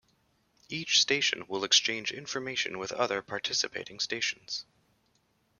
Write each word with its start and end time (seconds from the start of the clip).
Each 0.67 0.99
station 0.99 1.45
will 1.47 1.63
exchange 1.63 2.11
information 2.11 2.79
with 2.79 2.91
other 2.91 3.21
participating 3.21 3.99
stations. 3.99 4.65